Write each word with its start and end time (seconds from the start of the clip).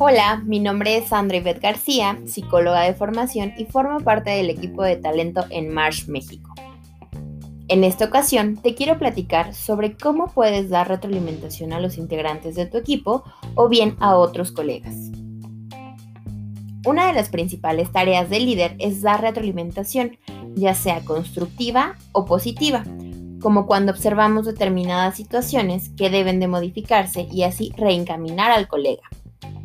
Hola, 0.00 0.42
mi 0.46 0.60
nombre 0.60 0.96
es 0.96 1.08
Sandra 1.08 1.38
Ivette 1.38 1.60
García, 1.60 2.18
psicóloga 2.24 2.82
de 2.82 2.94
formación 2.94 3.52
y 3.58 3.64
formo 3.64 3.98
parte 3.98 4.30
del 4.30 4.48
equipo 4.48 4.84
de 4.84 4.96
talento 4.96 5.44
en 5.50 5.74
Marsh, 5.74 6.06
México. 6.06 6.54
En 7.66 7.84
esta 7.84 8.04
ocasión 8.04 8.56
te 8.56 8.74
quiero 8.74 8.96
platicar 8.96 9.54
sobre 9.54 9.96
cómo 9.96 10.28
puedes 10.28 10.70
dar 10.70 10.88
retroalimentación 10.88 11.72
a 11.72 11.80
los 11.80 11.98
integrantes 11.98 12.54
de 12.54 12.66
tu 12.66 12.78
equipo 12.78 13.24
o 13.56 13.68
bien 13.68 13.96
a 13.98 14.16
otros 14.16 14.52
colegas. 14.52 14.94
Una 16.86 17.08
de 17.08 17.12
las 17.12 17.28
principales 17.28 17.90
tareas 17.90 18.30
del 18.30 18.46
líder 18.46 18.76
es 18.78 19.02
dar 19.02 19.20
retroalimentación, 19.20 20.16
ya 20.54 20.74
sea 20.74 21.04
constructiva 21.04 21.96
o 22.12 22.24
positiva, 22.24 22.84
como 23.40 23.66
cuando 23.66 23.92
observamos 23.92 24.46
determinadas 24.46 25.16
situaciones 25.16 25.90
que 25.90 26.10
deben 26.10 26.40
de 26.40 26.48
modificarse 26.48 27.28
y 27.30 27.42
así 27.42 27.72
reencaminar 27.76 28.50
al 28.50 28.68
colega 28.68 29.02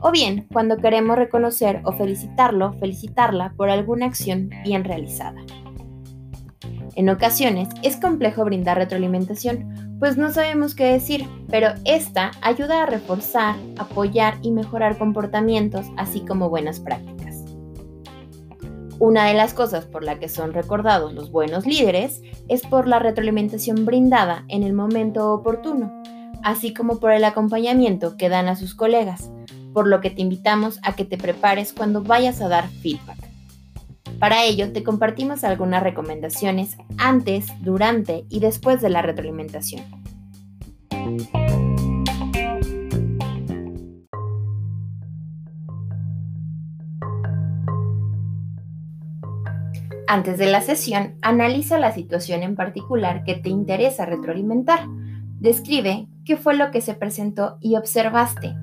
o 0.04 0.12
bien 0.12 0.46
cuando 0.52 0.78
queremos 0.78 1.18
reconocer 1.18 1.82
o 1.86 1.94
felicitarlo, 1.94 2.74
felicitarla 2.74 3.54
por 3.56 3.70
alguna 3.70 4.06
acción 4.06 4.50
bien 4.64 4.84
realizada. 4.84 5.42
En 6.96 7.10
ocasiones 7.10 7.70
es 7.82 7.96
complejo 7.96 8.44
brindar 8.44 8.78
retroalimentación, 8.78 9.98
pues 10.00 10.18
no 10.18 10.32
sabemos 10.32 10.76
qué 10.76 10.86
decir, 10.86 11.26
pero 11.50 11.70
esta 11.86 12.32
ayuda 12.42 12.84
a 12.84 12.86
reforzar, 12.86 13.56
apoyar 13.78 14.38
y 14.42 14.52
mejorar 14.52 14.98
comportamientos, 14.98 15.88
así 15.98 16.20
como 16.20 16.50
buenas 16.50 16.82
prácticas. 16.82 17.13
Una 19.06 19.26
de 19.26 19.34
las 19.34 19.54
cosas 19.54 19.86
por 19.86 20.02
la 20.02 20.18
que 20.18 20.30
son 20.30 20.54
recordados 20.54 21.12
los 21.14 21.30
buenos 21.30 21.66
líderes 21.66 22.22
es 22.48 22.62
por 22.62 22.88
la 22.88 23.00
retroalimentación 23.00 23.84
brindada 23.86 24.46
en 24.48 24.64
el 24.64 24.72
momento 24.72 25.34
oportuno, 25.34 25.92
así 26.42 26.74
como 26.74 27.02
por 27.02 27.12
el 27.12 27.26
acompañamiento 27.26 28.16
que 28.16 28.30
dan 28.30 28.48
a 28.48 28.56
sus 28.56 28.76
colegas, 28.76 29.30
por 29.74 29.88
lo 29.88 30.00
que 30.00 30.10
te 30.10 30.22
invitamos 30.22 30.80
a 30.84 30.96
que 30.96 31.04
te 31.04 31.18
prepares 31.18 31.74
cuando 31.74 32.02
vayas 32.02 32.40
a 32.40 32.48
dar 32.48 32.70
feedback. 32.70 33.18
Para 34.20 34.46
ello, 34.46 34.72
te 34.72 34.84
compartimos 34.84 35.44
algunas 35.44 35.84
recomendaciones 35.84 36.78
antes, 36.98 37.48
durante 37.60 38.24
y 38.30 38.40
después 38.40 38.82
de 38.82 38.90
la 38.90 39.02
retroalimentación. 39.02 40.03
Antes 50.08 50.38
de 50.38 50.52
la 50.52 50.62
sesión, 50.62 51.16
analiza 51.22 51.80
la 51.80 51.94
situación 51.94 52.44
en 52.44 52.56
particular 52.56 53.24
que 53.24 53.36
te 53.36 53.50
interesa 53.50 54.06
retroalimentar. 54.06 54.88
Describe 55.40 56.08
qué 56.26 56.38
fue 56.38 56.56
lo 56.56 56.72
que 56.72 56.82
se 56.82 56.94
presentó 56.94 57.58
y 57.62 57.76
observaste 57.76 58.56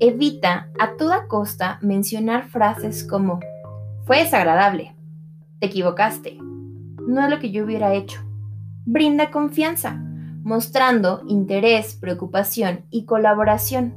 Evita 0.00 0.68
a 0.78 0.92
toda 0.96 1.26
costa 1.26 1.80
mencionar 1.82 2.48
frases 2.50 3.02
como 3.02 3.40
fue 4.04 4.20
desagradable, 4.20 4.94
te 5.58 5.66
equivocaste, 5.66 6.38
no 6.40 7.24
es 7.24 7.28
lo 7.28 7.40
que 7.40 7.50
yo 7.50 7.64
hubiera 7.64 7.92
hecho. 7.94 8.20
Brinda 8.86 9.32
confianza, 9.32 10.00
mostrando 10.44 11.24
interés, 11.26 11.96
preocupación 11.96 12.84
y 12.90 13.06
colaboración. 13.06 13.96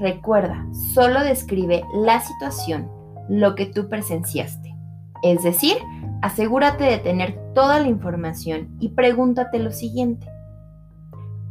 Recuerda, 0.00 0.66
solo 0.94 1.22
describe 1.22 1.84
la 1.94 2.20
situación, 2.20 2.90
lo 3.28 3.54
que 3.54 3.66
tú 3.66 3.88
presenciaste. 3.88 4.74
Es 5.22 5.44
decir, 5.44 5.76
asegúrate 6.22 6.84
de 6.84 6.98
tener 6.98 7.38
toda 7.54 7.80
la 7.80 7.88
información 7.88 8.76
y 8.80 8.90
pregúntate 8.90 9.58
lo 9.58 9.72
siguiente. 9.72 10.28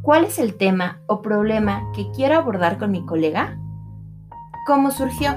¿Cuál 0.02 0.24
es 0.24 0.38
el 0.38 0.56
tema 0.56 1.00
o 1.06 1.20
problema 1.20 1.82
que 1.94 2.10
quiero 2.12 2.36
abordar 2.36 2.78
con 2.78 2.92
mi 2.92 3.04
colega? 3.04 3.58
¿Cómo 4.66 4.90
surgió? 4.90 5.34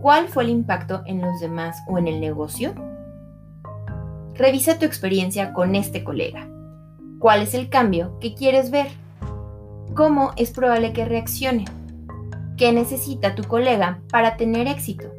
¿Cuál 0.00 0.28
fue 0.28 0.44
el 0.44 0.50
impacto 0.50 1.02
en 1.06 1.20
los 1.20 1.40
demás 1.40 1.82
o 1.88 1.98
en 1.98 2.08
el 2.08 2.20
negocio? 2.20 2.74
Revisa 4.34 4.78
tu 4.78 4.84
experiencia 4.84 5.52
con 5.52 5.74
este 5.74 6.04
colega. 6.04 6.48
¿Cuál 7.18 7.42
es 7.42 7.54
el 7.54 7.68
cambio 7.68 8.18
que 8.18 8.34
quieres 8.34 8.70
ver? 8.70 8.88
¿Cómo 9.94 10.32
es 10.36 10.50
probable 10.50 10.92
que 10.92 11.04
reaccione? 11.04 11.64
¿Qué 12.56 12.72
necesita 12.72 13.34
tu 13.34 13.44
colega 13.44 14.00
para 14.10 14.36
tener 14.36 14.66
éxito? 14.66 15.10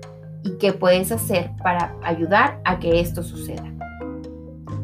¿Y 0.43 0.57
qué 0.57 0.73
puedes 0.73 1.11
hacer 1.11 1.51
para 1.63 1.95
ayudar 2.03 2.59
a 2.65 2.79
que 2.79 2.99
esto 2.99 3.23
suceda? 3.23 3.71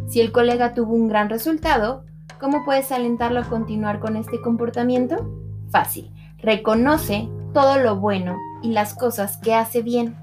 Si 0.07 0.21
el 0.21 0.31
colega 0.31 0.73
tuvo 0.73 0.93
un 0.93 1.07
gran 1.07 1.29
resultado, 1.29 2.05
¿cómo 2.39 2.63
puedes 2.65 2.91
alentarlo 2.91 3.41
a 3.41 3.49
continuar 3.49 3.99
con 3.99 4.15
este 4.15 4.41
comportamiento? 4.41 5.29
Fácil. 5.69 6.11
Reconoce 6.39 7.29
todo 7.53 7.77
lo 7.77 7.97
bueno 7.97 8.37
y 8.63 8.71
las 8.71 8.93
cosas 8.93 9.37
que 9.37 9.53
hace 9.53 9.81
bien. 9.81 10.15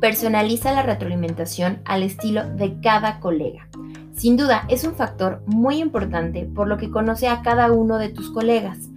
Personaliza 0.00 0.72
la 0.72 0.82
retroalimentación 0.82 1.82
al 1.84 2.02
estilo 2.02 2.48
de 2.48 2.80
cada 2.80 3.20
colega. 3.20 3.68
Sin 4.16 4.36
duda, 4.36 4.64
es 4.68 4.84
un 4.84 4.94
factor 4.94 5.42
muy 5.46 5.76
importante 5.76 6.44
por 6.44 6.68
lo 6.68 6.78
que 6.78 6.90
conoce 6.90 7.28
a 7.28 7.42
cada 7.42 7.70
uno 7.70 7.98
de 7.98 8.08
tus 8.08 8.30
colegas, 8.30 8.90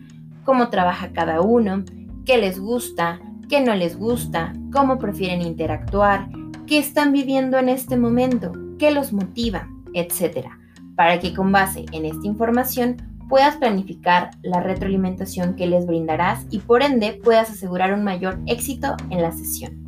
cómo 0.44 0.70
trabaja 0.70 1.12
cada 1.14 1.42
uno, 1.42 1.84
qué 2.26 2.38
les 2.38 2.60
gusta, 2.60 3.20
qué 3.50 3.62
no 3.62 3.76
les 3.76 3.98
gusta, 3.98 4.54
cómo 4.72 4.98
prefieren 4.98 5.42
interactuar, 5.42 6.30
qué 6.68 6.78
están 6.78 7.12
viviendo 7.12 7.58
en 7.58 7.70
este 7.70 7.98
momento, 7.98 8.52
qué 8.80 8.92
los 8.92 9.14
motiva, 9.14 9.68
etc. 9.94 10.48
Para 10.96 11.20
que 11.20 11.34
con 11.34 11.52
base 11.52 11.86
en 11.92 12.06
esta 12.06 12.26
información 12.28 12.98
puedas 13.30 13.58
planificar 13.58 14.32
la 14.44 14.62
retroalimentación 14.62 15.56
que 15.56 15.68
les 15.68 15.86
brindarás 15.86 16.46
y 16.50 16.60
por 16.60 16.84
ende 16.84 17.20
puedas 17.24 17.50
asegurar 17.50 17.94
un 17.94 18.04
mayor 18.04 18.40
éxito 18.46 18.96
en 19.10 19.22
la 19.22 19.32
sesión. 19.32 19.86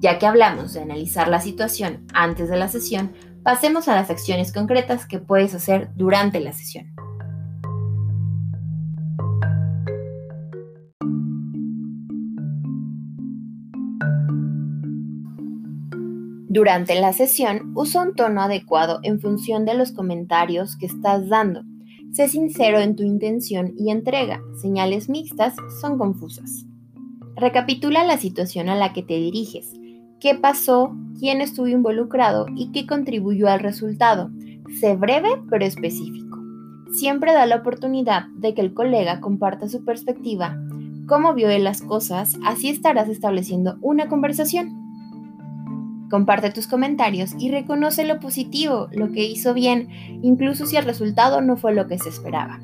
Ya 0.00 0.18
que 0.18 0.26
hablamos 0.26 0.72
de 0.72 0.82
analizar 0.82 1.28
la 1.28 1.40
situación 1.40 2.06
antes 2.12 2.48
de 2.48 2.56
la 2.56 2.68
sesión, 2.68 3.12
pasemos 3.44 3.88
a 3.88 3.94
las 3.94 4.10
acciones 4.10 4.52
concretas 4.52 5.06
que 5.06 5.18
puedes 5.18 5.54
hacer 5.54 5.90
durante 5.94 6.40
la 6.40 6.52
sesión. 6.52 6.92
Durante 16.52 17.00
la 17.00 17.14
sesión, 17.14 17.72
usa 17.74 18.02
un 18.02 18.14
tono 18.14 18.42
adecuado 18.42 18.98
en 19.04 19.20
función 19.20 19.64
de 19.64 19.72
los 19.72 19.90
comentarios 19.92 20.76
que 20.76 20.84
estás 20.84 21.26
dando 21.30 21.62
Sé 22.12 22.28
sincero 22.28 22.78
en 22.78 22.94
tu 22.94 23.04
intención 23.04 23.72
y 23.78 23.90
entrega. 23.90 24.42
Señales 24.60 25.08
mixtas 25.08 25.56
son 25.80 25.96
confusas. 25.96 26.66
Recapitula 27.36 28.04
la 28.04 28.18
situación 28.18 28.68
a 28.68 28.76
la 28.76 28.92
que 28.92 29.02
te 29.02 29.14
diriges. 29.14 29.72
¿Qué 30.20 30.34
pasó? 30.34 30.94
¿Quién 31.18 31.40
estuvo 31.40 31.68
involucrado? 31.68 32.44
¿Y 32.54 32.70
qué 32.70 32.86
contribuyó 32.86 33.48
al 33.48 33.60
resultado? 33.60 34.30
Sé 34.78 34.94
breve 34.94 35.30
pero 35.48 35.64
específico. 35.64 36.38
Siempre 36.92 37.32
da 37.32 37.46
la 37.46 37.56
oportunidad 37.56 38.26
de 38.36 38.52
que 38.52 38.60
el 38.60 38.74
colega 38.74 39.22
comparta 39.22 39.70
su 39.70 39.86
perspectiva, 39.86 40.62
cómo 41.08 41.32
vio 41.32 41.48
él 41.48 41.64
las 41.64 41.80
cosas, 41.80 42.36
así 42.44 42.68
estarás 42.68 43.08
estableciendo 43.08 43.78
una 43.80 44.10
conversación. 44.10 44.81
Comparte 46.12 46.50
tus 46.50 46.66
comentarios 46.66 47.30
y 47.38 47.50
reconoce 47.50 48.04
lo 48.04 48.20
positivo, 48.20 48.88
lo 48.92 49.12
que 49.12 49.24
hizo 49.24 49.54
bien, 49.54 49.88
incluso 50.20 50.66
si 50.66 50.76
el 50.76 50.84
resultado 50.84 51.40
no 51.40 51.56
fue 51.56 51.72
lo 51.72 51.86
que 51.86 51.98
se 51.98 52.10
esperaba. 52.10 52.60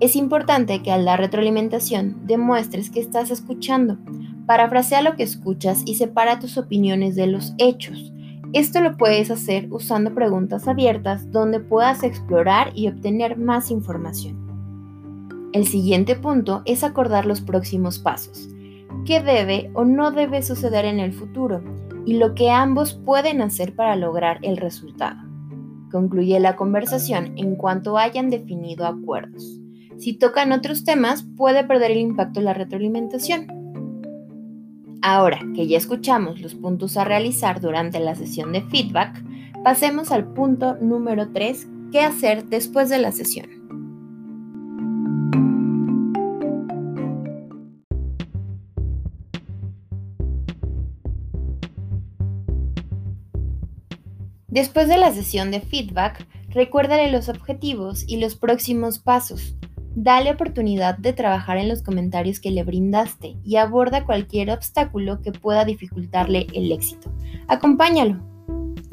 Es 0.00 0.14
importante 0.14 0.82
que 0.82 0.92
al 0.92 1.06
dar 1.06 1.18
retroalimentación 1.18 2.26
demuestres 2.26 2.90
que 2.90 3.00
estás 3.00 3.30
escuchando. 3.30 3.96
Parafrasea 4.44 5.00
lo 5.00 5.16
que 5.16 5.22
escuchas 5.22 5.84
y 5.86 5.94
separa 5.94 6.38
tus 6.38 6.58
opiniones 6.58 7.16
de 7.16 7.28
los 7.28 7.54
hechos. 7.56 8.12
Esto 8.52 8.82
lo 8.82 8.98
puedes 8.98 9.30
hacer 9.30 9.68
usando 9.70 10.14
preguntas 10.14 10.68
abiertas 10.68 11.32
donde 11.32 11.60
puedas 11.60 12.02
explorar 12.02 12.72
y 12.74 12.88
obtener 12.88 13.38
más 13.38 13.70
información. 13.70 15.48
El 15.54 15.66
siguiente 15.66 16.14
punto 16.14 16.60
es 16.66 16.84
acordar 16.84 17.24
los 17.24 17.40
próximos 17.40 17.98
pasos. 17.98 18.50
¿Qué 19.06 19.22
debe 19.22 19.70
o 19.72 19.86
no 19.86 20.10
debe 20.10 20.42
suceder 20.42 20.84
en 20.84 21.00
el 21.00 21.14
futuro? 21.14 21.62
Y 22.04 22.14
lo 22.14 22.34
que 22.34 22.50
ambos 22.50 22.94
pueden 22.94 23.40
hacer 23.42 23.74
para 23.74 23.96
lograr 23.96 24.38
el 24.42 24.56
resultado. 24.56 25.20
Concluye 25.90 26.40
la 26.40 26.56
conversación 26.56 27.34
en 27.36 27.56
cuanto 27.56 27.98
hayan 27.98 28.30
definido 28.30 28.86
acuerdos. 28.86 29.60
Si 29.98 30.14
tocan 30.14 30.52
otros 30.52 30.84
temas, 30.84 31.24
puede 31.36 31.64
perder 31.64 31.92
el 31.92 31.98
impacto 31.98 32.40
la 32.40 32.54
retroalimentación. 32.54 33.46
Ahora 35.02 35.40
que 35.54 35.66
ya 35.66 35.76
escuchamos 35.76 36.40
los 36.40 36.54
puntos 36.54 36.96
a 36.96 37.04
realizar 37.04 37.60
durante 37.60 38.00
la 38.00 38.14
sesión 38.14 38.52
de 38.52 38.62
feedback, 38.62 39.22
pasemos 39.62 40.12
al 40.12 40.32
punto 40.32 40.76
número 40.80 41.30
3, 41.32 41.68
¿qué 41.90 42.00
hacer 42.00 42.46
después 42.46 42.88
de 42.88 42.98
la 42.98 43.12
sesión? 43.12 43.61
Después 54.52 54.86
de 54.86 54.98
la 54.98 55.12
sesión 55.12 55.50
de 55.50 55.60
feedback, 55.60 56.24
Recuérdale 56.54 57.10
los 57.10 57.30
objetivos 57.30 58.04
y 58.06 58.18
los 58.18 58.36
próximos 58.36 58.98
pasos. 58.98 59.56
Dale 59.94 60.30
oportunidad 60.30 60.98
de 60.98 61.14
trabajar 61.14 61.56
en 61.56 61.68
los 61.68 61.82
comentarios 61.82 62.40
que 62.40 62.50
le 62.50 62.62
brindaste 62.62 63.36
y 63.42 63.56
aborda 63.56 64.04
cualquier 64.04 64.50
obstáculo 64.50 65.22
que 65.22 65.32
pueda 65.32 65.64
dificultarle 65.64 66.46
el 66.52 66.70
éxito. 66.70 67.10
Acompáñalo. 67.48 68.20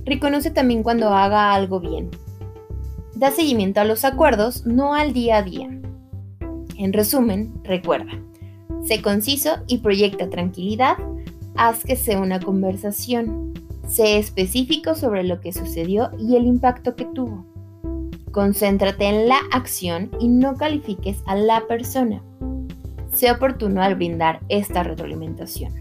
Reconoce 0.06 0.52
también 0.52 0.84
cuando 0.84 1.10
haga 1.10 1.54
algo 1.54 1.82
bien. 1.82 2.10
Da 3.14 3.32
seguimiento 3.32 3.82
a 3.82 3.86
los 3.86 4.06
acuerdos, 4.06 4.66
no 4.66 4.94
al 4.94 5.12
día 5.12 5.38
a 5.38 5.44
día. 5.44 5.70
En 6.78 6.94
resumen, 6.94 7.54
recuerda, 7.66 8.14
sé 8.86 9.02
conciso 9.02 9.58
y 9.68 9.80
proyecta 9.80 10.30
tranquilidad, 10.30 10.96
haz 11.58 11.84
que 11.84 11.98
sea 11.98 12.20
una 12.20 12.40
conversación, 12.40 13.49
sé 13.90 14.20
específico 14.20 14.96
sobre 14.96 15.24
lo 15.24 15.42
que 15.42 15.52
sucedió 15.52 16.12
y 16.18 16.36
el 16.36 16.46
impacto 16.46 16.96
que 16.96 17.06
tuvo. 17.06 17.46
Concéntrate 18.32 19.06
en 19.06 19.28
la 19.28 19.40
acción 19.52 20.12
y 20.20 20.28
no 20.28 20.56
califiques 20.56 21.24
a 21.26 21.36
la 21.36 21.66
persona. 21.68 22.22
Sé 23.12 23.32
oportuno 23.32 23.82
al 23.82 23.96
brindar 23.96 24.40
esta 24.48 24.84
retroalimentación. 24.84 25.74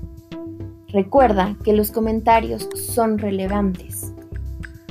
Recuerda 0.88 1.54
que 1.62 1.74
los 1.74 1.90
comentarios 1.90 2.66
son 2.74 3.18
relevantes. 3.18 4.14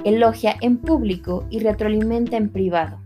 Elogia 0.04 0.56
en 0.62 0.78
público 0.78 1.46
y 1.50 1.60
retroalimenta 1.60 2.38
en 2.38 2.50
privado. 2.50 3.00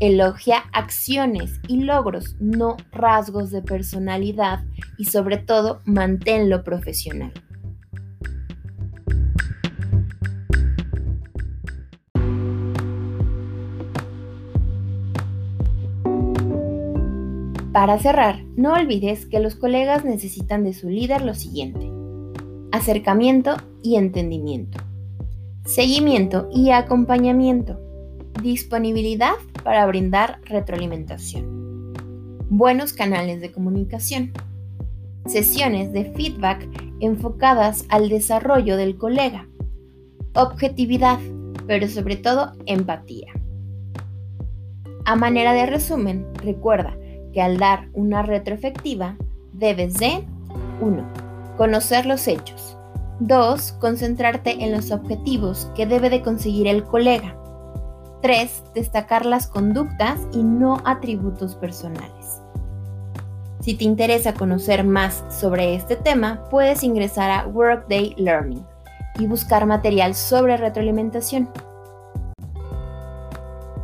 Elogia 0.00 0.64
acciones 0.72 1.60
y 1.68 1.82
logros, 1.82 2.34
no 2.40 2.78
rasgos 2.90 3.50
de 3.50 3.60
personalidad 3.60 4.64
y 4.96 5.04
sobre 5.04 5.36
todo 5.36 5.82
manténlo 5.84 6.64
profesional. 6.64 7.32
Para 17.72 17.98
cerrar, 17.98 18.44
no 18.54 18.74
olvides 18.74 19.24
que 19.24 19.40
los 19.40 19.54
colegas 19.54 20.04
necesitan 20.04 20.62
de 20.62 20.74
su 20.74 20.90
líder 20.90 21.22
lo 21.22 21.32
siguiente. 21.32 21.90
Acercamiento 22.70 23.56
y 23.82 23.96
entendimiento. 23.96 24.78
Seguimiento 25.64 26.50
y 26.52 26.70
acompañamiento. 26.70 27.80
Disponibilidad 28.42 29.32
para 29.64 29.86
brindar 29.86 30.40
retroalimentación. 30.44 31.94
Buenos 32.50 32.92
canales 32.92 33.40
de 33.40 33.52
comunicación. 33.52 34.32
Sesiones 35.24 35.94
de 35.94 36.12
feedback 36.12 36.68
enfocadas 37.00 37.86
al 37.88 38.10
desarrollo 38.10 38.76
del 38.76 38.98
colega. 38.98 39.48
Objetividad, 40.34 41.18
pero 41.66 41.88
sobre 41.88 42.16
todo 42.16 42.52
empatía. 42.66 43.32
A 45.06 45.16
manera 45.16 45.54
de 45.54 45.64
resumen, 45.64 46.26
recuerda 46.34 46.98
que 47.32 47.42
al 47.42 47.58
dar 47.58 47.88
una 47.92 48.22
retroefectiva 48.22 49.16
debes 49.52 49.94
de 49.94 50.24
1. 50.80 51.04
Conocer 51.56 52.06
los 52.06 52.26
hechos. 52.28 52.76
2. 53.20 53.72
Concentrarte 53.72 54.64
en 54.64 54.72
los 54.72 54.90
objetivos 54.90 55.70
que 55.74 55.86
debe 55.86 56.10
de 56.10 56.22
conseguir 56.22 56.66
el 56.66 56.84
colega. 56.84 57.36
3. 58.22 58.64
Destacar 58.74 59.26
las 59.26 59.46
conductas 59.46 60.20
y 60.32 60.42
no 60.42 60.80
atributos 60.84 61.54
personales. 61.56 62.42
Si 63.60 63.74
te 63.74 63.84
interesa 63.84 64.34
conocer 64.34 64.82
más 64.82 65.24
sobre 65.28 65.74
este 65.74 65.94
tema, 65.94 66.42
puedes 66.50 66.82
ingresar 66.82 67.30
a 67.30 67.46
Workday 67.46 68.14
Learning 68.16 68.64
y 69.18 69.26
buscar 69.26 69.66
material 69.66 70.14
sobre 70.14 70.56
retroalimentación. 70.56 71.48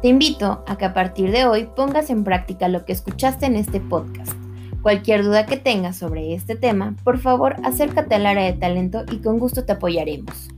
Te 0.01 0.07
invito 0.07 0.63
a 0.69 0.79
que 0.79 0.85
a 0.85 0.95
partir 0.95 1.33
de 1.33 1.45
hoy 1.45 1.69
pongas 1.75 2.09
en 2.09 2.23
práctica 2.23 2.69
lo 2.69 2.85
que 2.85 2.93
escuchaste 2.93 3.47
en 3.47 3.57
este 3.57 3.81
podcast. 3.81 4.33
Cualquier 4.81 5.25
duda 5.25 5.45
que 5.45 5.57
tengas 5.57 5.97
sobre 5.97 6.35
este 6.35 6.55
tema, 6.55 6.95
por 7.03 7.19
favor 7.19 7.57
acércate 7.65 8.15
al 8.15 8.27
área 8.27 8.45
de 8.45 8.53
talento 8.53 9.03
y 9.11 9.17
con 9.17 9.41
gusto 9.41 9.65
te 9.65 9.73
apoyaremos. 9.73 10.51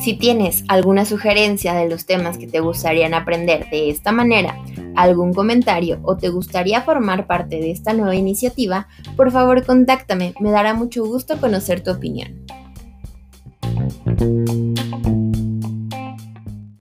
Si 0.00 0.14
tienes 0.14 0.64
alguna 0.68 1.04
sugerencia 1.04 1.74
de 1.74 1.86
los 1.86 2.06
temas 2.06 2.38
que 2.38 2.46
te 2.46 2.60
gustarían 2.60 3.12
aprender 3.12 3.68
de 3.68 3.90
esta 3.90 4.12
manera, 4.12 4.58
algún 4.96 5.34
comentario 5.34 6.00
o 6.02 6.16
te 6.16 6.30
gustaría 6.30 6.80
formar 6.80 7.26
parte 7.26 7.56
de 7.56 7.70
esta 7.70 7.92
nueva 7.92 8.14
iniciativa, 8.14 8.88
por 9.14 9.30
favor 9.30 9.64
contáctame, 9.66 10.32
me 10.40 10.50
dará 10.50 10.72
mucho 10.72 11.04
gusto 11.04 11.38
conocer 11.38 11.82
tu 11.82 11.90
opinión. 11.90 12.46